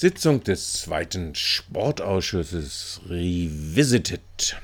[0.00, 4.56] Sitzung des zweiten Sportausschusses Revisited.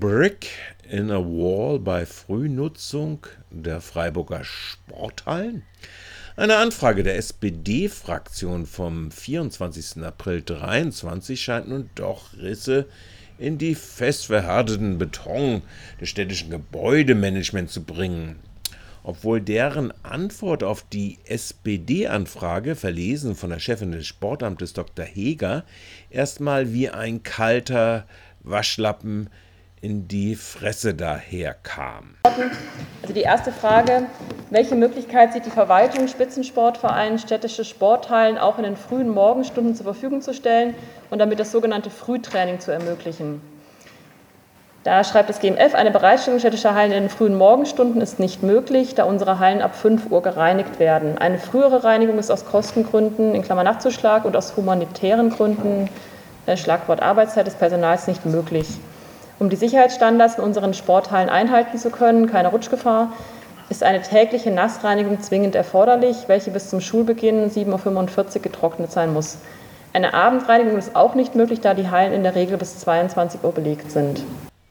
[0.00, 0.48] Brick
[0.88, 5.64] in a Wall bei Frühnutzung der Freiburger Sporthallen.
[6.34, 10.02] Eine Anfrage der SPD-Fraktion vom 24.
[10.02, 12.86] April 23 scheint nun doch Risse
[13.36, 15.60] in die fest verhärteten Beton
[16.00, 18.36] des städtischen Gebäudemanagements zu bringen
[19.04, 25.04] obwohl deren Antwort auf die SPD-Anfrage, verlesen von der Chefin des Sportamtes Dr.
[25.04, 25.64] Heger,
[26.10, 28.06] erstmal wie ein kalter
[28.42, 29.30] Waschlappen
[29.82, 32.14] in die Fresse daherkam.
[32.24, 34.06] Also die erste Frage,
[34.48, 40.22] welche Möglichkeit sieht die Verwaltung, Spitzensportvereinen, städtische Sporthallen auch in den frühen Morgenstunden zur Verfügung
[40.22, 40.74] zu stellen
[41.10, 43.42] und damit das sogenannte Frühtraining zu ermöglichen?
[44.84, 48.94] Da schreibt das GMF, eine Bereitstellung städtischer Hallen in den frühen Morgenstunden ist nicht möglich,
[48.94, 51.16] da unsere Hallen ab 5 Uhr gereinigt werden.
[51.16, 55.88] Eine frühere Reinigung ist aus Kostengründen, in Klammer Nachtzuschlag, und aus humanitären Gründen,
[56.44, 58.68] äh, Schlagwort Arbeitszeit des Personals, nicht möglich.
[59.38, 63.10] Um die Sicherheitsstandards in unseren Sporthallen einhalten zu können, keine Rutschgefahr,
[63.70, 69.38] ist eine tägliche Nassreinigung zwingend erforderlich, welche bis zum Schulbeginn 7.45 Uhr getrocknet sein muss.
[69.94, 73.52] Eine Abendreinigung ist auch nicht möglich, da die Hallen in der Regel bis 22 Uhr
[73.52, 74.20] belegt sind.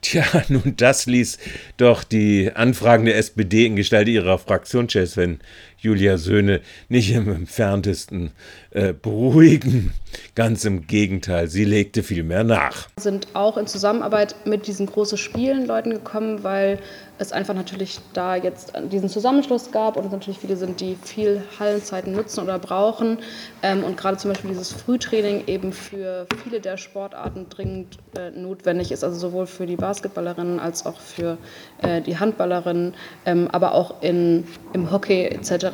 [0.04, 1.40] Tja, nun das ließ
[1.78, 5.40] doch die Anfragen der SPD in Gestalt ihrer Fraktionschefin
[5.84, 8.31] Julia Söhne nicht im entferntesten
[8.72, 9.92] äh, beruhigen.
[10.36, 12.88] Ganz im Gegenteil, sie legte viel mehr nach.
[12.95, 16.80] Wir sind auch in Zusammenarbeit mit diesen großen Spielen Leuten gekommen, weil
[17.20, 21.44] es einfach natürlich da jetzt diesen Zusammenschluss gab und es natürlich viele sind, die viel
[21.59, 23.20] Hallenzeiten nutzen oder brauchen.
[23.62, 28.92] Ähm, und gerade zum Beispiel dieses Frühtraining eben für viele der Sportarten dringend äh, notwendig
[28.92, 31.38] ist, also sowohl für die Basketballerinnen als auch für
[31.81, 35.72] äh, die Handballerinnen, ähm, aber auch in, im Hockey etc.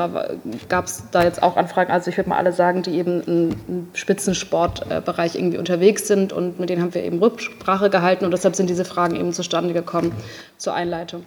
[0.70, 1.92] gab es da jetzt auch Anfragen.
[1.92, 3.22] Also ich würde mal alle sagen, die eben
[3.68, 8.56] im Spitzensportbereich irgendwie unterwegs sind und mit denen haben wir eben Rücksprache gehalten und deshalb
[8.56, 10.12] sind diese Fragen eben zustande gekommen
[10.58, 11.24] zur Einleitung.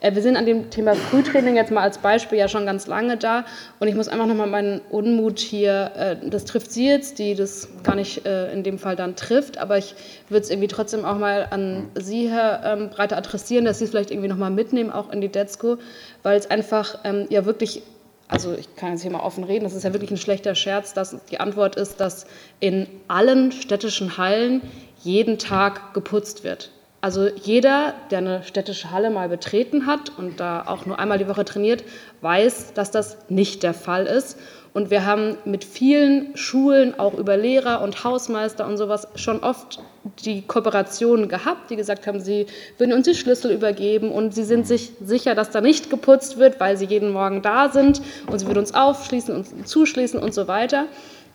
[0.00, 3.16] Äh, wir sind an dem Thema Frühtraining jetzt mal als Beispiel ja schon ganz lange
[3.16, 3.44] da
[3.80, 7.68] und ich muss einfach nochmal meinen Unmut hier, äh, das trifft Sie jetzt, die das
[7.82, 9.94] gar nicht äh, in dem Fall dann trifft, aber ich
[10.28, 13.90] würde es irgendwie trotzdem auch mal an Sie, Herr ähm, Breiter, adressieren, dass Sie es
[13.90, 15.78] vielleicht irgendwie nochmal mitnehmen, auch in die DEZCO,
[16.22, 17.82] weil es einfach ähm, ja wirklich
[18.28, 20.92] also ich kann jetzt hier mal offen reden, das ist ja wirklich ein schlechter Scherz,
[20.94, 22.26] dass die Antwort ist, dass
[22.60, 24.62] in allen städtischen Hallen
[25.02, 26.70] jeden Tag geputzt wird.
[27.00, 31.28] Also jeder, der eine städtische Halle mal betreten hat und da auch nur einmal die
[31.28, 31.84] Woche trainiert,
[32.20, 34.38] weiß, dass das nicht der Fall ist.
[34.76, 39.78] Und wir haben mit vielen Schulen, auch über Lehrer und Hausmeister und sowas, schon oft
[40.22, 42.44] die Kooperationen gehabt, die gesagt haben, sie
[42.76, 46.60] würden uns die Schlüssel übergeben und sie sind sich sicher, dass da nicht geputzt wird,
[46.60, 50.46] weil sie jeden Morgen da sind und sie würden uns aufschließen und zuschließen und so
[50.46, 50.84] weiter.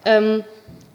[0.06, 0.44] Ähm,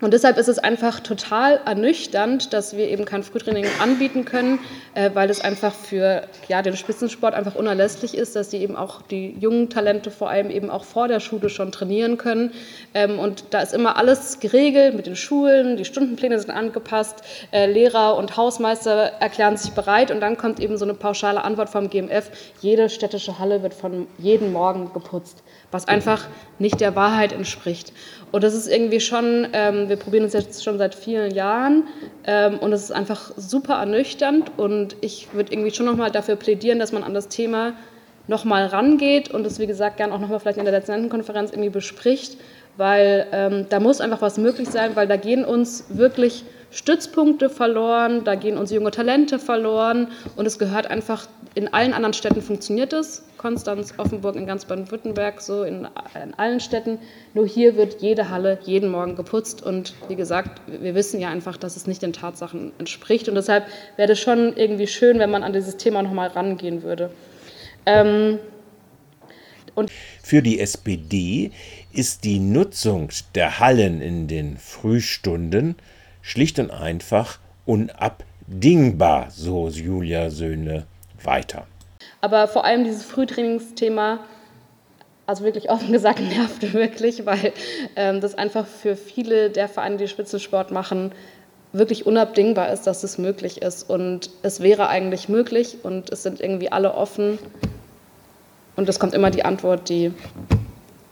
[0.02, 4.58] und deshalb ist es einfach total ernüchternd, dass wir eben kein Frühtraining anbieten können,
[4.94, 9.00] äh, weil es einfach für ja, den Spitzensport einfach unerlässlich ist, dass die eben auch
[9.00, 12.52] die jungen Talente vor allem eben auch vor der Schule schon trainieren können.
[12.92, 17.64] Ähm, und da ist immer alles geregelt mit den Schulen, die Stundenpläne sind angepasst, äh,
[17.64, 21.88] Lehrer und Hausmeister erklären sich bereit und dann kommt eben so eine pauschale Antwort vom
[21.88, 22.30] GMF,
[22.60, 26.26] jede städtische Halle wird von jedem Morgen geputzt was einfach
[26.58, 27.92] nicht der Wahrheit entspricht.
[28.32, 31.84] Und das ist irgendwie schon, ähm, wir probieren uns jetzt schon seit vielen Jahren
[32.24, 34.52] ähm, und es ist einfach super ernüchternd.
[34.56, 37.74] Und ich würde irgendwie schon nochmal dafür plädieren, dass man an das Thema
[38.28, 42.36] nochmal rangeht und das, wie gesagt, gern auch nochmal vielleicht in der Dezernentenkonferenz irgendwie bespricht,
[42.76, 48.24] weil ähm, da muss einfach was möglich sein, weil da gehen uns wirklich Stützpunkte verloren,
[48.24, 50.08] da gehen uns junge Talente verloren.
[50.34, 55.40] Und es gehört einfach, in allen anderen Städten funktioniert es, Konstanz, Offenburg, in ganz Baden-Württemberg,
[55.40, 55.88] so in,
[56.22, 56.98] in, allen Städten,
[57.32, 61.56] nur hier wird jede Halle jeden Morgen geputzt und wie gesagt, wir wissen ja einfach,
[61.56, 63.30] dass es nicht den Tatsachen entspricht.
[63.30, 67.10] Und deshalb wäre es schon irgendwie schön, wenn man an dieses Thema nochmal rangehen würde.
[67.86, 68.38] Ähm,
[69.74, 69.90] und
[70.22, 71.52] Für die SPD
[71.90, 75.76] ist die Nutzung der Hallen in den Frühstunden
[76.20, 80.86] schlicht und einfach unabdingbar, so Julia Söhne
[81.22, 81.66] weiter.
[82.20, 84.20] Aber vor allem dieses Frühtrainingsthema,
[85.26, 87.52] also wirklich offen gesagt, nervt wirklich, weil
[87.96, 91.12] ähm, das einfach für viele der Vereine, die Spitzensport machen,
[91.72, 93.88] wirklich unabdingbar ist, dass es möglich ist.
[93.88, 97.38] Und es wäre eigentlich möglich und es sind irgendwie alle offen.
[98.76, 100.12] Und es kommt immer die Antwort, die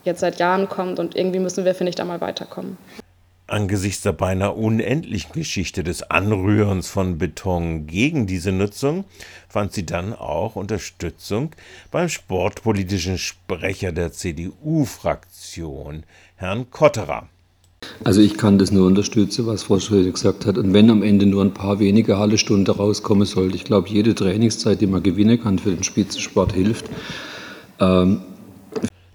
[0.04, 2.76] jetzt seit Jahren kommt und irgendwie müssen wir, finde ich, da mal weiterkommen.
[3.46, 9.04] Angesichts der beinahe unendlichen Geschichte des Anrührens von Beton gegen diese Nutzung
[9.48, 11.50] fand sie dann auch Unterstützung
[11.90, 16.04] beim sportpolitischen Sprecher der CDU-Fraktion,
[16.36, 17.28] Herrn Kotterer.
[18.02, 20.56] Also ich kann das nur unterstützen, was Frau Schröder gesagt hat.
[20.56, 24.80] Und wenn am Ende nur ein paar wenige Hallestunden rauskommen sollte, ich glaube, jede Trainingszeit,
[24.80, 26.86] die man gewinnen kann für den Spitzensport, hilft.
[27.78, 28.22] Ähm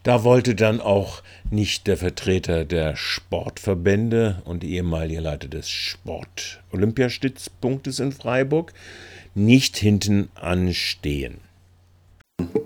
[0.10, 1.22] da wollte dann auch
[1.52, 8.74] nicht der Vertreter der Sportverbände und ehemaliger Leiter des Sport-Olympiastützpunktes in Freiburg
[9.36, 11.36] nicht hinten anstehen.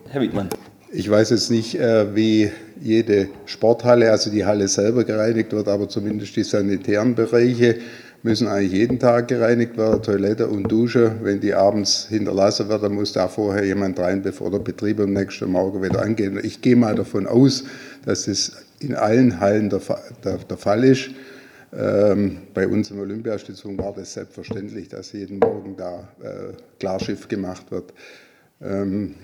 [0.08, 0.48] Herr Wiedmann.
[0.94, 2.50] Ich weiß jetzt nicht, äh, wie
[2.82, 7.80] jede Sporthalle, also die Halle selber gereinigt wird, aber zumindest die sanitären Bereiche
[8.24, 11.18] müssen eigentlich jeden Tag gereinigt werden, Toilette und Dusche.
[11.22, 15.12] Wenn die abends hinterlassen wird, dann muss da vorher jemand rein, bevor der Betrieb am
[15.12, 16.32] nächsten Morgen wieder angeht.
[16.44, 17.66] Ich gehe mal davon aus,
[18.06, 19.82] dass das in allen Hallen der,
[20.24, 21.10] der, der Fall ist.
[21.76, 27.72] Ähm, bei uns im Olympiastützung war das selbstverständlich, dass jeden Morgen da äh, Klarschiff gemacht
[27.72, 27.94] wird.
[28.62, 29.16] Ähm,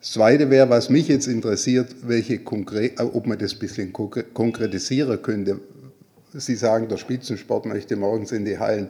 [0.00, 3.92] das Zweite wäre, was mich jetzt interessiert, welche konkret, äh, ob man das ein bisschen
[3.92, 5.58] konkretisieren könnte.
[6.36, 8.88] Sie sagen, der Spitzensport möchte morgens in die Hallen.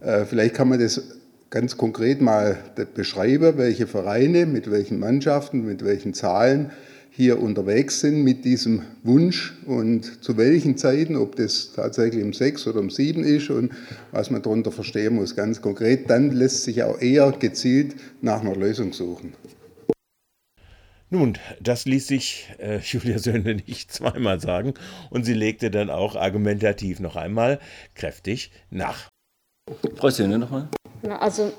[0.00, 1.00] Äh, vielleicht kann man das
[1.48, 2.58] ganz konkret mal
[2.94, 6.72] beschreiben, welche Vereine, mit welchen Mannschaften, mit welchen Zahlen
[7.14, 12.66] hier unterwegs sind mit diesem Wunsch und zu welchen Zeiten, ob das tatsächlich um sechs
[12.66, 13.70] oder um sieben ist und
[14.12, 16.08] was man darunter verstehen muss, ganz konkret.
[16.08, 19.34] Dann lässt sich auch eher gezielt nach einer Lösung suchen.
[21.12, 24.72] Nun, das ließ sich äh, Julia Söhne nicht zweimal sagen
[25.10, 27.60] und sie legte dann auch argumentativ noch einmal
[27.94, 29.08] kräftig nach.
[29.94, 30.68] Frau Söhne nochmal.
[31.20, 31.52] Also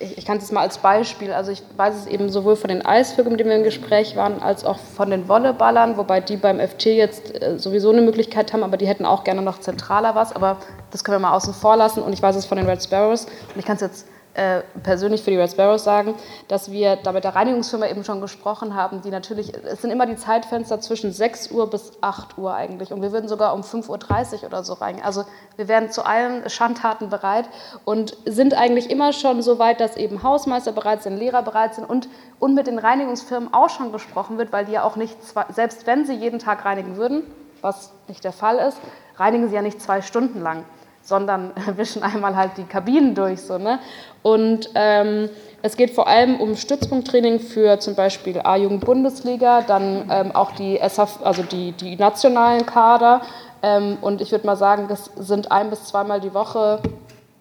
[0.00, 2.84] ich, ich kann es mal als Beispiel, also ich weiß es eben sowohl von den
[2.84, 6.58] Eisvögeln, mit denen wir im Gespräch waren, als auch von den Volleyballern, wobei die beim
[6.58, 10.34] FT jetzt äh, sowieso eine Möglichkeit haben, aber die hätten auch gerne noch zentraler was,
[10.34, 10.58] aber
[10.90, 13.26] das können wir mal außen vor lassen und ich weiß es von den Red Sparrows
[13.26, 16.14] und ich kann es jetzt äh, persönlich für die Red Sparrows sagen,
[16.48, 20.04] dass wir da mit der Reinigungsfirma eben schon gesprochen haben, die natürlich, es sind immer
[20.04, 24.42] die Zeitfenster zwischen 6 Uhr bis 8 Uhr eigentlich und wir würden sogar um 5.30
[24.42, 25.00] Uhr oder so rein.
[25.02, 25.24] Also
[25.56, 27.48] wir wären zu allen Schandtaten bereit
[27.86, 31.88] und sind eigentlich immer schon so weit, dass eben Hausmeister bereit sind, Lehrer bereit sind
[31.88, 35.16] und, und mit den Reinigungsfirmen auch schon gesprochen wird, weil die ja auch nicht,
[35.48, 37.22] selbst wenn sie jeden Tag reinigen würden,
[37.62, 38.78] was nicht der Fall ist,
[39.16, 40.66] reinigen sie ja nicht zwei Stunden lang
[41.06, 43.40] sondern wischen einmal halt die Kabinen durch.
[43.40, 43.78] So, ne?
[44.22, 45.30] Und ähm,
[45.62, 51.20] es geht vor allem um Stützpunkttraining für zum Beispiel A-Jugend-Bundesliga, dann ähm, auch die, SF,
[51.22, 53.22] also die, die nationalen Kader.
[53.62, 56.80] Ähm, und ich würde mal sagen, das sind ein bis zweimal die Woche.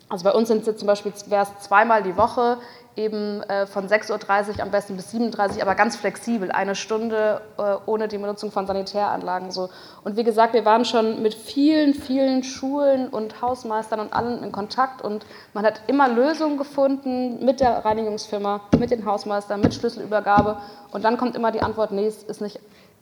[0.09, 2.57] Also bei uns sind es jetzt zum Beispiel, wäre es zweimal die Woche
[2.95, 7.41] eben äh, von 6.30 Uhr am besten bis 7.30 Uhr, aber ganz flexibel, eine Stunde
[7.57, 9.51] äh, ohne die Benutzung von Sanitäranlagen.
[9.51, 9.69] So.
[10.03, 14.51] Und wie gesagt, wir waren schon mit vielen, vielen Schulen und Hausmeistern und allen in
[14.51, 20.57] Kontakt und man hat immer Lösungen gefunden mit der Reinigungsfirma, mit den Hausmeistern, mit Schlüsselübergabe
[20.91, 22.59] und dann kommt immer die Antwort, nee, es ist nicht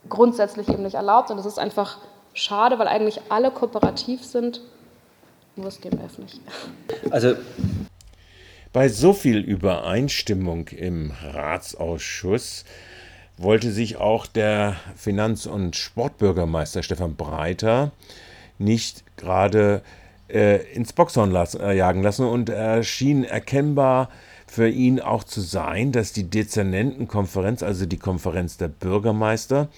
[0.08, 1.98] grundsätzlich eben nicht erlaubt und es ist einfach
[2.34, 4.60] schade, weil eigentlich alle kooperativ sind,
[5.56, 6.40] nur das GMF nicht.
[7.10, 7.34] Also
[8.74, 12.64] bei so viel Übereinstimmung im Ratsausschuss
[13.38, 17.92] wollte sich auch der Finanz- und Sportbürgermeister Stefan Breiter
[18.58, 19.80] nicht gerade
[20.28, 24.08] äh, ins Boxhorn lassen, äh, jagen lassen und er schien erkennbar
[24.48, 29.68] für ihn auch zu sein, dass die Dezernentenkonferenz, also die Konferenz der Bürgermeister,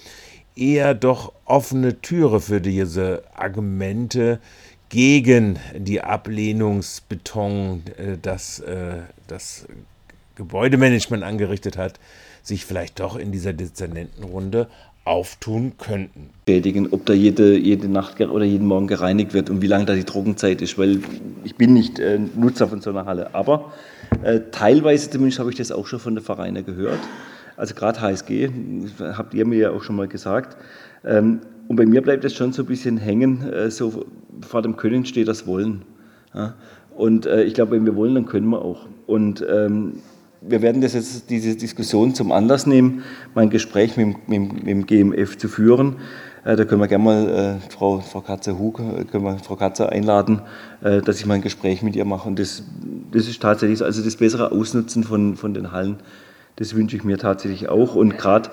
[0.55, 4.41] eher doch offene Türe für diese Argumente
[4.97, 9.67] gegen die Ablehnungsbeton, äh, das äh, das
[10.37, 12.01] Gebäudemanagement angerichtet hat,
[12.43, 14.69] sich vielleicht doch in dieser Dezernentenrunde
[15.05, 16.31] auftun könnten.
[16.47, 19.95] Bestätigen, ob da jede, jede Nacht oder jeden Morgen gereinigt wird und wie lange da
[19.95, 21.01] die Trockenzeit ist, weil
[21.45, 23.35] ich bin nicht äh, Nutzer von so einer Halle.
[23.35, 23.75] Aber
[24.23, 27.01] äh, teilweise zumindest habe ich das auch schon von den Vereinen gehört.
[27.59, 28.49] Also gerade HSG,
[28.99, 30.57] habt ihr mir ja auch schon mal gesagt.
[31.05, 34.07] Ähm, und bei mir bleibt es schon so ein bisschen hängen, äh, so
[34.41, 35.83] vor dem Können steht das Wollen.
[36.35, 36.55] Ja?
[36.97, 38.87] Und äh, ich glaube, wenn wir wollen, dann können wir auch.
[39.07, 40.01] Und ähm,
[40.41, 43.03] wir werden das jetzt, diese Diskussion zum Anlass nehmen,
[43.35, 45.97] mein Gespräch mit, mit, mit dem GMF zu führen.
[46.45, 49.91] Äh, da können wir gerne mal äh, Frau, Frau Katze-Hug, äh, können wir Frau Katze
[49.91, 50.41] einladen,
[50.83, 52.29] äh, dass ich mal ein Gespräch mit ihr mache.
[52.29, 52.63] Und das,
[53.13, 55.99] das ist tatsächlich also das bessere Ausnutzen von, von den Hallen.
[56.57, 57.95] Das wünsche ich mir tatsächlich auch.
[57.95, 58.49] Und gerade,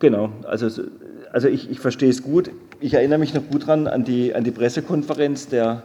[0.00, 0.68] genau, also
[1.34, 2.52] also ich, ich verstehe es gut.
[2.84, 5.84] Ich erinnere mich noch gut dran an die, an die Pressekonferenz der,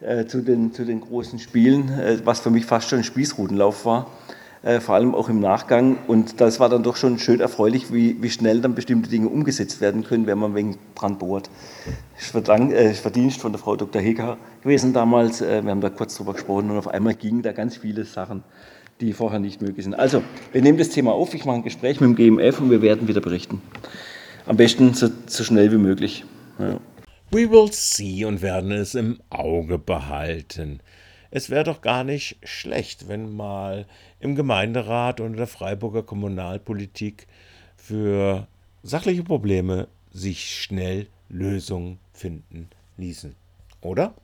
[0.00, 3.86] äh, zu, den, zu den großen Spielen, äh, was für mich fast schon ein Spießrutenlauf
[3.86, 4.08] war,
[4.64, 5.96] äh, vor allem auch im Nachgang.
[6.08, 9.80] Und das war dann doch schon schön erfreulich, wie, wie schnell dann bestimmte Dinge umgesetzt
[9.80, 11.50] werden können, wenn man wegen dran bohrt.
[12.18, 14.02] Ich äh, Verdienst von der Frau Dr.
[14.02, 15.40] Heger gewesen damals.
[15.40, 18.42] Äh, wir haben da kurz drüber gesprochen und auf einmal gingen da ganz viele Sachen
[19.00, 19.94] die vorher nicht möglich sind.
[19.94, 20.22] Also,
[20.52, 23.08] wir nehmen das Thema auf, ich mache ein Gespräch mit dem GMF und wir werden
[23.08, 23.60] wieder berichten
[24.46, 26.24] am besten so, so schnell wie möglich.
[26.58, 26.80] Ja.
[27.30, 30.80] We will see und werden es im Auge behalten.
[31.30, 33.86] Es wäre doch gar nicht schlecht, wenn mal
[34.20, 37.26] im Gemeinderat und in der Freiburger Kommunalpolitik
[37.76, 38.46] für
[38.84, 43.34] sachliche Probleme sich schnell Lösungen finden ließen.
[43.80, 44.14] Oder?